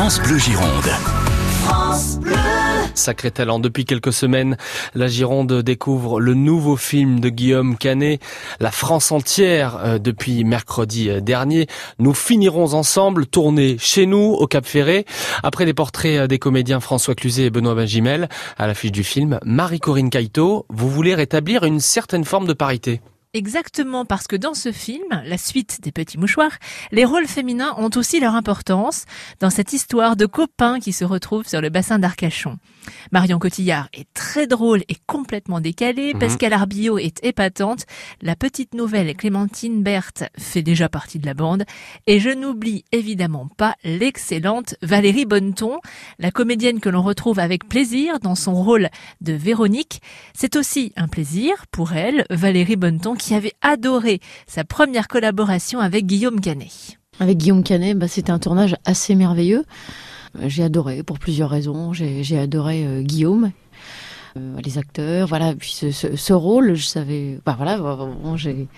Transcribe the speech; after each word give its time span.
France 0.00 0.22
Bleu 0.22 0.38
Gironde. 0.38 0.90
Sacré 2.94 3.30
talent. 3.30 3.58
Depuis 3.58 3.84
quelques 3.84 4.14
semaines, 4.14 4.56
la 4.94 5.08
Gironde 5.08 5.52
découvre 5.60 6.20
le 6.20 6.32
nouveau 6.32 6.78
film 6.78 7.20
de 7.20 7.28
Guillaume 7.28 7.76
Canet, 7.76 8.18
La 8.60 8.70
France 8.70 9.12
entière, 9.12 9.76
euh, 9.84 9.98
depuis 9.98 10.44
mercredi 10.44 11.10
euh, 11.10 11.20
dernier. 11.20 11.66
Nous 11.98 12.14
finirons 12.14 12.72
ensemble, 12.72 13.26
tourner 13.26 13.76
chez 13.76 14.06
nous, 14.06 14.32
au 14.32 14.46
Cap 14.46 14.64
Ferré. 14.64 15.04
Après 15.42 15.66
les 15.66 15.74
portraits 15.74 16.20
euh, 16.20 16.26
des 16.26 16.38
comédiens 16.38 16.80
François 16.80 17.14
Cluzet 17.14 17.44
et 17.44 17.50
Benoît 17.50 17.74
Benjimel, 17.74 18.30
à 18.56 18.66
l'affiche 18.66 18.92
du 18.92 19.04
film, 19.04 19.38
Marie-Corinne 19.44 20.08
Caïto, 20.08 20.64
vous 20.70 20.88
voulez 20.88 21.14
rétablir 21.14 21.64
une 21.64 21.78
certaine 21.78 22.24
forme 22.24 22.46
de 22.46 22.54
parité? 22.54 23.02
Exactement 23.32 24.04
parce 24.04 24.26
que 24.26 24.34
dans 24.34 24.54
ce 24.54 24.72
film, 24.72 25.22
la 25.24 25.38
suite 25.38 25.78
des 25.82 25.92
petits 25.92 26.18
mouchoirs, 26.18 26.50
les 26.90 27.04
rôles 27.04 27.28
féminins 27.28 27.74
ont 27.78 27.90
aussi 27.94 28.18
leur 28.18 28.34
importance 28.34 29.04
dans 29.38 29.50
cette 29.50 29.72
histoire 29.72 30.16
de 30.16 30.26
copains 30.26 30.80
qui 30.80 30.92
se 30.92 31.04
retrouvent 31.04 31.46
sur 31.46 31.60
le 31.60 31.68
bassin 31.68 32.00
d'Arcachon. 32.00 32.58
Marion 33.12 33.38
Cotillard 33.38 33.88
est 33.92 34.12
très 34.14 34.48
drôle 34.48 34.82
et 34.88 34.96
complètement 35.06 35.60
décalée, 35.60 36.12
Mhm. 36.14 36.18
Pascal 36.18 36.52
Arbillot 36.54 36.98
est 36.98 37.22
épatante, 37.24 37.84
la 38.20 38.34
petite 38.34 38.74
nouvelle 38.74 39.14
Clémentine 39.14 39.82
Berthe 39.84 40.24
fait 40.36 40.62
déjà 40.62 40.88
partie 40.88 41.20
de 41.20 41.26
la 41.26 41.34
bande, 41.34 41.64
et 42.08 42.18
je 42.18 42.30
n'oublie 42.30 42.84
évidemment 42.90 43.48
pas 43.56 43.76
l'excellente 43.84 44.74
Valérie 44.82 45.26
Bonneton, 45.26 45.78
la 46.18 46.32
comédienne 46.32 46.80
que 46.80 46.88
l'on 46.88 47.02
retrouve 47.02 47.38
avec 47.38 47.68
plaisir 47.68 48.18
dans 48.18 48.34
son 48.34 48.54
rôle 48.54 48.88
de 49.20 49.34
Véronique. 49.34 50.00
C'est 50.34 50.56
aussi 50.56 50.92
un 50.96 51.06
plaisir 51.06 51.66
pour 51.70 51.92
elle, 51.92 52.24
Valérie 52.30 52.76
Bonneton, 52.76 53.14
qui 53.20 53.34
avait 53.34 53.52
adoré 53.60 54.20
sa 54.46 54.64
première 54.64 55.08
collaboration 55.08 55.78
avec 55.80 56.06
Guillaume 56.06 56.40
Canet. 56.40 56.98
Avec 57.20 57.38
Guillaume 57.38 57.62
Canet, 57.62 57.96
bah, 57.96 58.08
c'était 58.08 58.30
un 58.32 58.38
tournage 58.38 58.74
assez 58.84 59.14
merveilleux. 59.14 59.64
Euh, 60.38 60.48
J'ai 60.48 60.62
adoré 60.62 61.02
pour 61.02 61.18
plusieurs 61.18 61.50
raisons. 61.50 61.92
J'ai 61.92 62.38
adoré 62.38 62.86
euh, 62.86 63.02
Guillaume, 63.02 63.52
euh, 64.36 64.56
les 64.64 64.78
acteurs, 64.78 65.28
voilà. 65.28 65.54
Puis 65.54 65.72
ce, 65.92 66.32
rôle, 66.32 66.74
je 66.74 66.86
savais, 66.86 67.38
bah 67.44 67.54
voilà, 67.56 67.76
vraiment, 67.76 68.36
j'ai, 68.36 68.68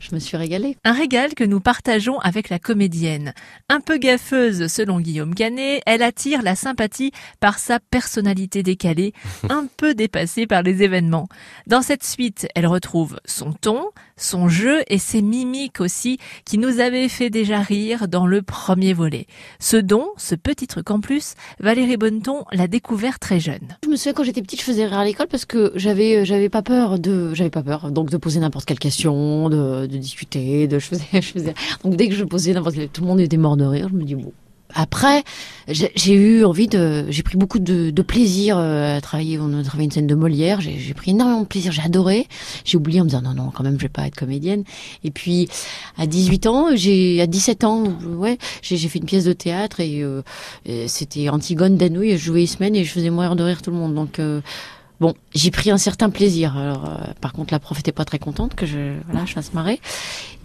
je 0.00 0.14
me 0.14 0.18
suis 0.18 0.36
régalée. 0.36 0.76
Un 0.82 0.92
régal 0.92 1.34
que 1.34 1.44
nous 1.44 1.60
partageons 1.60 2.18
avec 2.18 2.48
la 2.48 2.58
comédienne. 2.58 3.34
Un 3.68 3.80
peu 3.80 3.98
gaffeuse 3.98 4.66
selon 4.66 5.00
Guillaume 5.00 5.34
Canet, 5.34 5.82
elle 5.86 6.02
attire 6.02 6.42
la 6.42 6.56
sympathie 6.56 7.12
par 7.38 7.58
sa 7.58 7.78
personnalité 7.78 8.62
décalée, 8.62 9.12
un 9.48 9.66
peu 9.76 9.94
dépassée 9.94 10.46
par 10.46 10.62
les 10.62 10.82
événements. 10.82 11.28
Dans 11.66 11.82
cette 11.82 12.04
suite, 12.04 12.48
elle 12.54 12.66
retrouve 12.66 13.20
son 13.26 13.52
ton, 13.52 13.90
son 14.20 14.48
jeu 14.48 14.82
et 14.88 14.98
ses 14.98 15.22
mimiques 15.22 15.80
aussi 15.80 16.18
qui 16.44 16.58
nous 16.58 16.80
avaient 16.80 17.08
fait 17.08 17.30
déjà 17.30 17.60
rire 17.60 18.08
dans 18.08 18.26
le 18.26 18.42
premier 18.42 18.92
volet. 18.92 19.26
Ce 19.58 19.76
don, 19.76 20.08
ce 20.16 20.34
petit 20.34 20.66
truc 20.66 20.90
en 20.90 21.00
plus, 21.00 21.34
Valérie 21.58 21.96
Bonneton 21.96 22.44
l'a 22.52 22.68
découvert 22.68 23.18
très 23.18 23.40
jeune. 23.40 23.76
Je 23.84 23.88
me 23.88 23.96
souviens 23.96 24.12
quand 24.12 24.24
j'étais 24.24 24.42
petite, 24.42 24.60
je 24.60 24.64
faisais 24.64 24.86
rire 24.86 24.98
à 24.98 25.04
l'école 25.04 25.28
parce 25.28 25.44
que 25.44 25.72
j'avais, 25.74 26.18
euh, 26.18 26.24
j'avais 26.24 26.48
pas 26.48 26.62
peur 26.62 26.98
de, 26.98 27.34
j'avais 27.34 27.50
pas 27.50 27.62
peur 27.62 27.90
donc 27.90 28.10
de 28.10 28.16
poser 28.16 28.40
n'importe 28.40 28.66
quelle 28.66 28.78
question, 28.78 29.48
de, 29.48 29.86
discuter, 29.86 30.68
de, 30.68 30.78
je 30.78 30.86
faisais, 30.86 31.04
je. 31.12 31.40
Donc 31.82 31.96
dès 31.96 32.08
que 32.08 32.14
je 32.14 32.24
posais 32.24 32.52
n'importe 32.52 32.74
quelle, 32.74 32.88
tout 32.88 33.02
le 33.02 33.06
monde 33.06 33.20
était 33.20 33.36
mort 33.36 33.56
de 33.56 33.64
rire. 33.64 33.88
Je 33.90 33.94
me 33.94 34.04
dis 34.04 34.14
bon. 34.14 34.32
Après, 34.74 35.24
j'ai 35.68 36.12
eu 36.14 36.44
envie 36.44 36.68
de, 36.68 37.06
j'ai 37.10 37.22
pris 37.22 37.36
beaucoup 37.36 37.58
de, 37.58 37.90
de 37.90 38.02
plaisir 38.02 38.56
euh, 38.58 38.96
à 38.96 39.00
travailler. 39.00 39.38
On 39.38 39.58
a 39.58 39.62
travaillé 39.62 39.86
une 39.86 39.90
scène 39.90 40.06
de 40.06 40.14
Molière. 40.14 40.60
J'ai 40.60 40.94
pris 40.94 41.12
énormément 41.12 41.42
de 41.42 41.46
plaisir. 41.46 41.72
J'ai 41.72 41.82
adoré. 41.82 42.26
J'ai 42.64 42.76
oublié 42.76 43.00
en 43.00 43.04
me 43.04 43.10
disant 43.10 43.22
non 43.22 43.34
non 43.34 43.50
quand 43.50 43.64
même 43.64 43.76
je 43.76 43.82
vais 43.82 43.88
pas 43.88 44.06
être 44.06 44.16
comédienne. 44.16 44.64
Et 45.04 45.10
puis 45.10 45.48
à 45.96 46.06
18 46.06 46.46
ans, 46.46 46.68
j'ai 46.74 47.20
à 47.20 47.26
17 47.26 47.64
ans, 47.64 47.84
ouais, 48.16 48.38
j'ai 48.62 48.76
fait 48.88 48.98
une 48.98 49.04
pièce 49.04 49.24
de 49.24 49.32
théâtre 49.32 49.80
et, 49.80 50.02
euh, 50.02 50.22
c'était 50.86 51.28
Antigone 51.28 51.76
d'Anouilh. 51.76 52.12
Je 52.12 52.24
jouais 52.24 52.42
Ismène 52.44 52.76
et 52.76 52.84
je 52.84 52.92
faisais 52.92 53.10
mourir 53.10 53.36
de 53.36 53.42
rire 53.44 53.62
tout 53.62 53.70
le 53.70 53.76
monde. 53.76 53.94
Donc 53.94 54.18
euh, 54.18 54.40
Bon, 55.00 55.14
j'ai 55.34 55.50
pris 55.50 55.70
un 55.70 55.78
certain 55.78 56.10
plaisir. 56.10 56.56
Alors, 56.58 56.84
euh, 56.84 57.12
par 57.22 57.32
contre, 57.32 57.54
la 57.54 57.58
prof 57.58 57.78
était 57.78 57.90
pas 57.92 58.04
très 58.04 58.18
contente 58.18 58.54
que 58.54 58.66
je, 58.66 58.92
voilà, 59.08 59.24
je 59.24 59.32
fasse 59.32 59.54
marrer. 59.54 59.80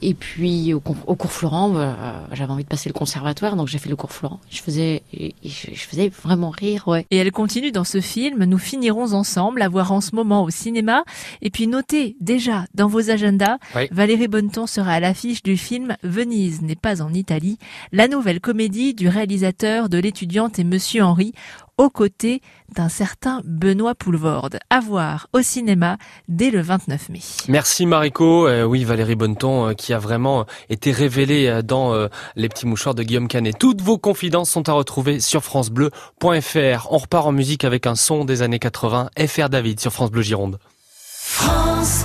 Et 0.00 0.14
puis, 0.14 0.72
au, 0.74 0.80
cours- 0.80 0.96
au 1.08 1.16
cours 1.16 1.32
Florent, 1.32 1.70
bah, 1.70 1.96
euh, 1.98 2.12
j'avais 2.32 2.52
envie 2.52 2.62
de 2.62 2.68
passer 2.68 2.88
le 2.88 2.92
conservatoire, 2.92 3.56
donc 3.56 3.68
j'ai 3.68 3.78
fait 3.78 3.88
le 3.88 3.96
cours 3.96 4.12
Florent. 4.12 4.38
Je 4.50 4.60
faisais, 4.60 5.02
je, 5.12 5.28
je 5.72 5.80
faisais 5.86 6.08
vraiment 6.22 6.50
rire, 6.50 6.86
ouais. 6.86 7.06
Et 7.10 7.16
elle 7.16 7.32
continue 7.32 7.72
dans 7.72 7.84
ce 7.84 8.00
film, 8.00 8.44
nous 8.44 8.58
finirons 8.58 9.12
ensemble 9.12 9.60
à 9.62 9.68
voir 9.68 9.90
en 9.92 10.00
ce 10.00 10.14
moment 10.14 10.44
au 10.44 10.50
cinéma. 10.50 11.04
Et 11.42 11.50
puis 11.50 11.66
notez 11.66 12.16
déjà 12.20 12.64
dans 12.74 12.86
vos 12.86 13.10
agendas, 13.10 13.56
Oui. 13.74 13.88
Valérie 13.90 14.28
Bonneton 14.28 14.66
sera 14.66 14.92
à 14.92 15.00
l'affiche 15.00 15.42
du 15.42 15.56
film 15.56 15.96
Venise 16.02 16.62
n'est 16.62 16.76
pas 16.76 17.02
en 17.02 17.12
Italie, 17.12 17.58
la 17.90 18.06
nouvelle 18.06 18.40
comédie 18.40 18.94
du 18.94 19.08
réalisateur 19.08 19.88
de 19.88 19.98
l'étudiante 19.98 20.58
et 20.58 20.64
Monsieur 20.64 21.02
Henri, 21.02 21.32
aux 21.76 21.90
côtés 21.90 22.40
d'un 22.76 22.88
certain 22.88 23.40
Benoît 23.44 23.96
À 24.70 24.80
voir 24.80 25.28
au 25.32 25.42
cinéma 25.42 25.98
dès 26.28 26.50
le 26.50 26.60
29 26.60 27.08
mai. 27.08 27.20
Merci 27.48 27.86
Mariko. 27.86 28.46
Euh, 28.46 28.64
oui, 28.64 28.84
Valérie 28.84 29.14
Bonneton, 29.14 29.68
euh, 29.68 29.72
qui 29.72 29.92
a 29.92 29.98
vraiment 29.98 30.46
été 30.68 30.92
révélée 30.92 31.48
euh, 31.48 31.62
dans 31.62 31.92
euh, 31.94 32.08
Les 32.36 32.48
Petits 32.48 32.66
Mouchoirs 32.66 32.94
de 32.94 33.02
Guillaume 33.02 33.28
Canet. 33.28 33.56
Toutes 33.58 33.82
vos 33.82 33.98
confidences 33.98 34.50
sont 34.50 34.68
à 34.68 34.72
retrouver 34.72 35.20
sur 35.20 35.42
francebleu.fr. 35.42 36.88
On 36.90 36.98
repart 36.98 37.26
en 37.26 37.32
musique 37.32 37.64
avec 37.64 37.86
un 37.86 37.94
son 37.94 38.24
des 38.24 38.42
années 38.42 38.58
80, 38.58 39.10
FR 39.26 39.48
David 39.48 39.80
sur 39.80 39.92
France 39.92 40.10
Bleu 40.10 40.22
Gironde. 40.22 40.58
France 41.16 42.04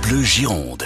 Bleu 0.00 0.22
Gironde. 0.22 0.82